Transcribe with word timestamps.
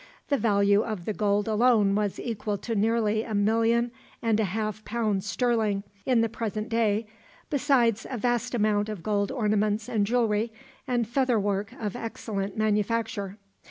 The 0.29 0.37
value 0.39 0.81
of 0.81 1.05
the 1.05 1.13
gold 1.13 1.47
alone 1.47 1.93
was 1.93 2.19
equal 2.19 2.57
to 2.57 2.73
nearly 2.73 3.21
a 3.21 3.35
million 3.35 3.91
and 4.19 4.39
a 4.39 4.45
half 4.45 4.83
pounds 4.83 5.27
sterling, 5.27 5.83
in 6.07 6.21
the 6.21 6.27
present 6.27 6.69
day, 6.69 7.05
besides 7.51 8.07
a 8.09 8.17
vast 8.17 8.55
amount 8.55 8.89
of 8.89 9.03
gold 9.03 9.31
ornaments 9.31 9.87
and 9.87 10.07
jewelry, 10.07 10.51
and 10.87 11.07
feather 11.07 11.39
work 11.39 11.71
of 11.79 11.95
excellent 11.95 12.57
manufacture. 12.57 13.37